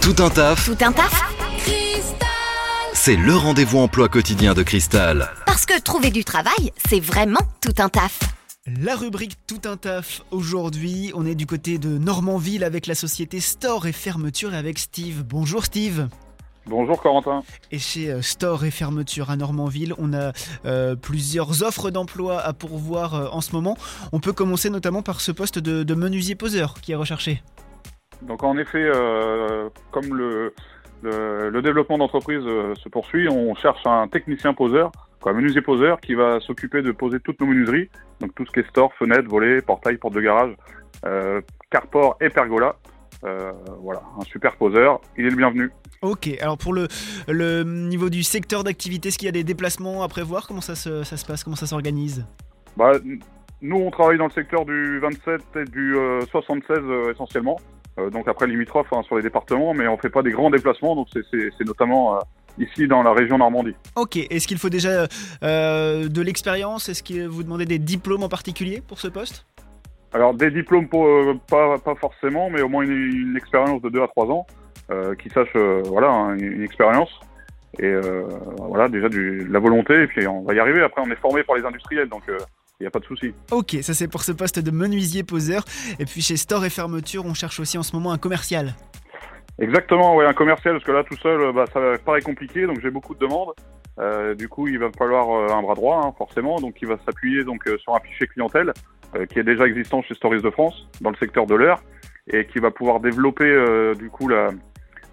Tout 0.00 0.14
un 0.22 0.28
taf, 0.28 0.66
Tout 0.66 0.84
un 0.84 0.92
taf 0.92 1.22
c'est 2.92 3.16
le 3.16 3.36
rendez-vous 3.36 3.80
emploi 3.80 4.08
quotidien 4.08 4.54
de 4.54 4.62
Cristal. 4.62 5.28
Parce 5.44 5.66
que 5.66 5.78
trouver 5.78 6.10
du 6.10 6.24
travail, 6.24 6.72
c'est 6.88 7.00
vraiment 7.00 7.40
tout 7.60 7.74
un 7.76 7.90
taf. 7.90 8.18
La 8.66 8.96
rubrique 8.96 9.36
Tout 9.46 9.60
un 9.66 9.76
taf. 9.76 10.22
Aujourd'hui, 10.30 11.12
on 11.14 11.26
est 11.26 11.34
du 11.34 11.44
côté 11.44 11.76
de 11.76 11.98
Normandville 11.98 12.64
avec 12.64 12.86
la 12.86 12.94
société 12.94 13.40
Store 13.40 13.86
et 13.86 13.92
Fermeture 13.92 14.54
et 14.54 14.56
avec 14.56 14.78
Steve. 14.78 15.22
Bonjour 15.22 15.66
Steve. 15.66 16.08
Bonjour 16.66 17.02
Corentin. 17.02 17.42
Et 17.70 17.78
chez 17.78 18.10
euh, 18.10 18.22
Store 18.22 18.64
et 18.64 18.70
Fermeture 18.70 19.30
à 19.30 19.36
Normandville, 19.36 19.92
on 19.98 20.14
a 20.14 20.32
euh, 20.64 20.96
plusieurs 20.96 21.62
offres 21.62 21.90
d'emploi 21.90 22.40
à 22.40 22.54
pourvoir 22.54 23.14
euh, 23.14 23.28
en 23.32 23.42
ce 23.42 23.52
moment. 23.52 23.76
On 24.12 24.20
peut 24.20 24.32
commencer 24.32 24.70
notamment 24.70 25.02
par 25.02 25.20
ce 25.20 25.30
poste 25.30 25.58
de, 25.58 25.82
de 25.82 25.94
menuisier 25.94 26.36
poseur 26.36 26.80
qui 26.80 26.92
est 26.92 26.96
recherché. 26.96 27.42
Donc 28.26 28.42
en 28.42 28.56
effet, 28.56 28.82
euh, 28.82 29.68
comme 29.90 30.14
le, 30.16 30.54
le, 31.02 31.50
le 31.50 31.62
développement 31.62 31.98
d'entreprise 31.98 32.42
euh, 32.46 32.74
se 32.76 32.88
poursuit, 32.88 33.28
on 33.28 33.54
cherche 33.54 33.86
un 33.86 34.08
technicien 34.08 34.54
poseur, 34.54 34.90
quoi, 35.20 35.32
un 35.32 35.34
menuisier 35.34 35.60
poseur 35.60 36.00
qui 36.00 36.14
va 36.14 36.40
s'occuper 36.40 36.82
de 36.82 36.92
poser 36.92 37.20
toutes 37.20 37.40
nos 37.40 37.46
menuiseries, 37.46 37.90
donc 38.20 38.34
tout 38.34 38.46
ce 38.46 38.52
qui 38.52 38.60
est 38.60 38.68
store, 38.68 38.92
fenêtres, 38.94 39.28
volets, 39.28 39.60
portails, 39.60 39.98
portes 39.98 40.14
de 40.14 40.20
garage, 40.20 40.54
euh, 41.04 41.40
carport 41.70 42.16
et 42.20 42.30
pergola. 42.30 42.76
Euh, 43.24 43.52
voilà, 43.80 44.02
un 44.20 44.24
super 44.24 44.54
poseur, 44.56 45.00
il 45.16 45.24
est 45.24 45.30
le 45.30 45.36
bienvenu. 45.36 45.70
Ok, 46.02 46.28
alors 46.42 46.58
pour 46.58 46.74
le, 46.74 46.88
le 47.26 47.62
niveau 47.62 48.10
du 48.10 48.22
secteur 48.22 48.64
d'activité, 48.64 49.08
est-ce 49.08 49.16
qu'il 49.16 49.24
y 49.26 49.28
a 49.30 49.32
des 49.32 49.44
déplacements 49.44 50.02
à 50.02 50.08
prévoir? 50.08 50.46
Comment 50.46 50.60
ça 50.60 50.74
se, 50.74 51.04
ça 51.04 51.16
se 51.16 51.24
passe? 51.24 51.42
Comment 51.42 51.56
ça 51.56 51.66
s'organise? 51.66 52.26
Bah, 52.76 52.92
nous, 53.62 53.76
on 53.76 53.90
travaille 53.90 54.18
dans 54.18 54.26
le 54.26 54.30
secteur 54.30 54.66
du 54.66 54.98
27 54.98 55.40
et 55.56 55.64
du 55.64 55.96
euh, 55.96 56.20
76 56.30 56.76
euh, 56.82 57.12
essentiellement. 57.12 57.58
Euh, 57.98 58.10
donc 58.10 58.26
après 58.28 58.46
limitrophe 58.46 58.88
hein, 58.92 59.02
sur 59.04 59.16
les 59.16 59.22
départements, 59.22 59.72
mais 59.74 59.86
on 59.86 59.96
fait 59.98 60.10
pas 60.10 60.22
des 60.22 60.32
grands 60.32 60.50
déplacements. 60.50 60.96
Donc 60.96 61.08
c'est- 61.12 61.64
notamment 61.64 62.16
euh, 62.16 62.18
ici 62.58 62.88
dans 62.88 63.02
la 63.02 63.12
région 63.12 63.38
Normandie. 63.38 63.74
Ok, 63.96 64.16
est-ce 64.16 64.46
qu'il 64.48 64.58
faut 64.58 64.68
déjà 64.68 65.06
euh, 65.42 66.08
de 66.08 66.22
l'expérience? 66.22 66.88
Est-ce 66.88 67.02
que 67.02 67.26
vous 67.26 67.42
demandez 67.42 67.66
des 67.66 67.78
diplômes 67.78 68.22
en 68.24 68.28
particulier 68.28 68.82
pour 68.86 68.98
ce 68.98 69.08
poste? 69.08 69.46
Alors 70.12 70.34
des 70.34 70.50
diplômes 70.50 70.88
pour, 70.88 71.06
euh, 71.06 71.34
pas, 71.50 71.78
pas 71.78 71.94
forcément, 71.96 72.50
mais 72.50 72.62
au 72.62 72.68
moins 72.68 72.84
une, 72.84 72.92
une 72.92 73.36
expérience 73.36 73.80
de 73.82 73.88
2 73.88 74.02
à 74.02 74.08
3 74.08 74.26
ans, 74.26 74.46
euh, 74.90 75.14
qui 75.14 75.28
sache 75.30 75.54
voilà 75.86 76.08
hein, 76.10 76.36
une, 76.36 76.52
une 76.52 76.62
expérience 76.62 77.10
et 77.80 77.92
voilà 78.58 78.88
déjà 78.88 79.08
du, 79.08 79.44
de 79.48 79.52
la 79.52 79.58
volonté 79.58 80.02
et 80.02 80.06
puis 80.06 80.24
on 80.28 80.42
va 80.42 80.54
y 80.54 80.60
arriver. 80.60 80.80
Après 80.82 81.02
on 81.04 81.10
est 81.10 81.16
formé 81.20 81.42
par 81.42 81.56
les 81.56 81.64
industriels, 81.64 82.08
donc 82.08 82.22
il 82.80 82.84
n'y 82.84 82.86
a 82.86 82.90
pas 82.90 82.98
de 82.98 83.04
souci. 83.04 83.32
Ok, 83.50 83.76
ça 83.82 83.94
c'est 83.94 84.08
pour 84.08 84.22
ce 84.22 84.32
poste 84.32 84.58
de 84.58 84.70
menuisier 84.70 85.22
poseur. 85.22 85.64
Et 85.98 86.04
puis 86.04 86.22
chez 86.22 86.36
Store 86.36 86.64
et 86.64 86.70
Fermeture, 86.70 87.24
on 87.24 87.34
cherche 87.34 87.60
aussi 87.60 87.78
en 87.78 87.82
ce 87.82 87.94
moment 87.94 88.12
un 88.12 88.18
commercial. 88.18 88.74
Exactement, 89.58 90.16
ouais, 90.16 90.26
un 90.26 90.32
commercial 90.32 90.74
parce 90.74 90.84
que 90.84 90.92
là 90.92 91.04
tout 91.04 91.16
seul, 91.18 91.40
euh, 91.40 91.52
bah, 91.52 91.66
ça 91.72 91.80
paraît 92.04 92.22
compliqué, 92.22 92.66
donc 92.66 92.80
j'ai 92.80 92.90
beaucoup 92.90 93.14
de 93.14 93.20
demandes. 93.20 93.52
Euh, 94.00 94.34
du 94.34 94.48
coup, 94.48 94.66
il 94.66 94.78
va 94.80 94.88
me 94.88 94.92
falloir 94.98 95.30
euh, 95.30 95.56
un 95.56 95.62
bras 95.62 95.76
droit, 95.76 96.02
hein, 96.04 96.12
forcément, 96.18 96.56
donc 96.56 96.74
il 96.82 96.88
va 96.88 96.96
s'appuyer 97.06 97.44
donc 97.44 97.62
sur 97.78 97.94
un 97.94 98.00
fichier 98.00 98.26
clientèle 98.26 98.72
euh, 99.14 99.26
qui 99.26 99.38
est 99.38 99.44
déjà 99.44 99.66
existant 99.66 100.02
chez 100.02 100.14
Stories 100.14 100.42
de 100.42 100.50
France 100.50 100.88
dans 101.00 101.10
le 101.10 101.16
secteur 101.16 101.46
de 101.46 101.54
l'heure 101.54 101.80
et 102.26 102.46
qui 102.46 102.58
va 102.58 102.72
pouvoir 102.72 102.98
développer 102.98 103.44
euh, 103.44 103.94
du 103.94 104.10
coup 104.10 104.28
la, 104.28 104.48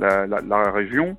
la, 0.00 0.26
la, 0.26 0.40
la 0.40 0.70
région, 0.72 1.16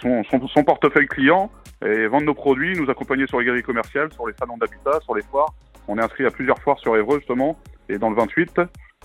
son, 0.00 0.22
son, 0.30 0.46
son 0.46 0.62
portefeuille 0.62 1.08
client 1.08 1.50
et 1.84 2.06
vendre 2.06 2.26
nos 2.26 2.34
produits, 2.34 2.78
nous 2.78 2.88
accompagner 2.88 3.26
sur 3.26 3.40
les 3.40 3.46
galeries 3.46 3.64
commerciales, 3.64 4.12
sur 4.12 4.28
les 4.28 4.34
salons 4.38 4.56
d'habitat, 4.56 5.00
sur 5.00 5.16
les 5.16 5.22
foires. 5.22 5.52
On 5.88 5.98
est 5.98 6.02
inscrit 6.02 6.24
à 6.26 6.30
plusieurs 6.30 6.58
foires 6.60 6.78
sur 6.78 6.96
Évreux 6.96 7.18
justement 7.18 7.58
et 7.88 7.98
dans 7.98 8.10
le 8.10 8.16
28. 8.16 8.60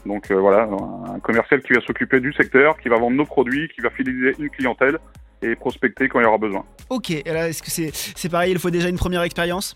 Donc 0.06 0.30
euh, 0.32 0.36
voilà, 0.36 0.70
un 1.14 1.20
commercial 1.20 1.62
qui 1.62 1.74
va 1.74 1.82
s'occuper 1.82 2.20
du 2.20 2.32
secteur, 2.34 2.78
qui 2.78 2.88
va 2.90 2.98
vendre 2.98 3.18
nos 3.18 3.26
produits, 3.26 3.68
qui 3.70 3.82
va 3.82 3.90
fidéliser 3.90 4.36
une 4.40 4.50
clientèle 4.50 5.00
et 5.42 5.56
prospecter 5.56 6.08
quand 6.08 6.20
il 6.20 6.24
y 6.24 6.26
aura 6.26 6.38
besoin. 6.38 6.64
Ok, 6.90 7.12
est-ce 7.12 7.62
que 7.62 7.70
c'est 7.72 7.90
c'est 7.94 8.30
pareil, 8.30 8.52
il 8.52 8.60
faut 8.60 8.70
déjà 8.70 8.90
une 8.90 8.98
première 8.98 9.24
expérience? 9.24 9.76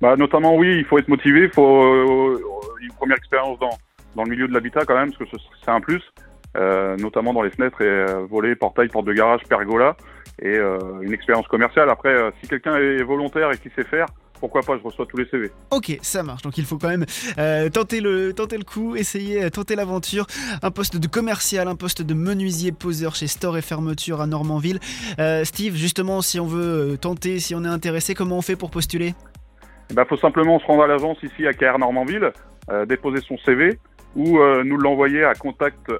Bah, 0.00 0.14
notamment, 0.16 0.56
oui, 0.56 0.76
il 0.78 0.84
faut 0.84 0.98
être 0.98 1.08
motivé, 1.08 1.44
il 1.44 1.50
faut 1.52 1.82
euh, 1.84 2.40
une 2.82 2.92
première 2.92 3.16
expérience 3.16 3.58
dans, 3.58 3.70
dans 4.14 4.24
le 4.24 4.30
milieu 4.30 4.46
de 4.48 4.52
l'habitat 4.54 4.84
quand 4.84 4.94
même, 4.94 5.10
parce 5.12 5.30
que 5.30 5.36
ce- 5.38 5.44
c'est 5.64 5.70
un 5.70 5.80
plus, 5.80 6.02
euh, 6.56 6.96
notamment 6.96 7.32
dans 7.32 7.42
les 7.42 7.50
fenêtres 7.50 7.80
et 7.82 8.04
volets, 8.28 8.54
portails, 8.56 8.88
portes 8.88 9.06
de 9.06 9.12
garage, 9.14 9.40
pergola, 9.48 9.96
et 10.42 10.56
une 11.02 11.12
expérience 11.14 11.48
commerciale. 11.48 11.88
Après, 11.88 12.14
si 12.42 12.48
quelqu'un 12.48 12.76
est 12.76 13.02
volontaire 13.02 13.50
et 13.52 13.56
qui 13.56 13.70
sait 13.74 13.84
faire, 13.84 14.06
pourquoi 14.40 14.62
pas, 14.62 14.76
je 14.78 14.82
reçois 14.82 15.06
tous 15.06 15.16
les 15.16 15.26
CV. 15.26 15.50
Ok, 15.70 15.98
ça 16.02 16.22
marche. 16.22 16.42
Donc 16.42 16.58
il 16.58 16.64
faut 16.64 16.78
quand 16.78 16.88
même 16.88 17.06
euh, 17.38 17.68
tenter, 17.68 18.00
le, 18.00 18.32
tenter 18.32 18.58
le 18.58 18.64
coup, 18.64 18.96
essayer, 18.96 19.44
euh, 19.44 19.50
tenter 19.50 19.76
l'aventure. 19.76 20.26
Un 20.62 20.70
poste 20.70 20.96
de 20.96 21.06
commercial, 21.06 21.68
un 21.68 21.76
poste 21.76 22.02
de 22.02 22.14
menuisier 22.14 22.72
poseur 22.72 23.14
chez 23.14 23.26
Store 23.26 23.56
et 23.56 23.62
Fermeture 23.62 24.20
à 24.20 24.26
Normandville. 24.26 24.78
Euh, 25.18 25.44
Steve, 25.44 25.74
justement, 25.74 26.22
si 26.22 26.40
on 26.40 26.46
veut 26.46 26.98
tenter, 27.00 27.38
si 27.38 27.54
on 27.54 27.64
est 27.64 27.68
intéressé, 27.68 28.14
comment 28.14 28.38
on 28.38 28.42
fait 28.42 28.56
pour 28.56 28.70
postuler? 28.70 29.14
Il 29.90 29.96
bah, 29.96 30.04
faut 30.08 30.16
simplement 30.16 30.58
se 30.58 30.66
rendre 30.66 30.82
à 30.82 30.86
l'agence 30.86 31.18
ici 31.22 31.46
à 31.46 31.52
KR 31.52 31.78
Normandville, 31.78 32.32
euh, 32.70 32.86
déposer 32.86 33.20
son 33.20 33.38
CV 33.38 33.78
ou 34.14 34.38
nous 34.64 34.78
l'envoyer 34.78 35.24
à 35.24 35.34
contact 35.34 35.92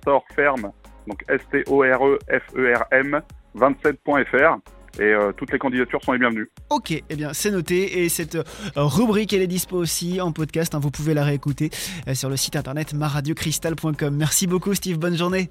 storeferme, 0.00 0.72
donc 1.06 1.22
S-T-O-R-E-F-E-R-M 1.28 3.20
27.fr 3.54 4.58
et 4.98 5.14
toutes 5.36 5.52
les 5.52 5.58
candidatures 5.58 6.02
sont 6.02 6.12
les 6.12 6.18
bienvenues. 6.18 6.48
Ok, 6.70 6.92
eh 6.92 7.16
bien 7.16 7.32
c'est 7.32 7.50
noté 7.50 8.04
et 8.04 8.08
cette 8.08 8.36
euh, 8.36 8.44
rubrique 8.76 9.32
elle 9.32 9.42
est 9.42 9.48
dispo 9.48 9.76
aussi 9.76 10.20
en 10.20 10.30
podcast, 10.30 10.72
hein, 10.74 10.78
vous 10.80 10.92
pouvez 10.92 11.14
la 11.14 11.24
réécouter 11.24 11.70
euh, 12.06 12.14
sur 12.14 12.30
le 12.30 12.36
site 12.36 12.54
internet 12.54 12.94
maradiocristal.com. 12.94 14.14
Merci 14.16 14.46
beaucoup 14.46 14.72
Steve, 14.74 14.96
bonne 14.96 15.16
journée. 15.16 15.50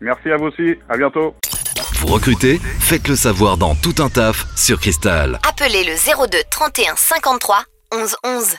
Merci 0.00 0.30
à 0.30 0.36
vous 0.36 0.46
aussi, 0.46 0.76
à 0.88 0.96
bientôt. 0.96 1.34
Vous 1.94 2.06
recrutez 2.06 2.58
Faites 2.78 3.08
le 3.08 3.16
savoir 3.16 3.56
dans 3.56 3.74
Tout 3.74 3.96
un 3.98 4.08
taf 4.08 4.46
sur 4.56 4.78
Cristal. 4.80 5.40
Appelez 5.46 5.84
le 5.84 6.26
02 6.28 6.38
31 6.50 6.94
53 6.96 7.64
11 7.92 8.16
11. 8.24 8.56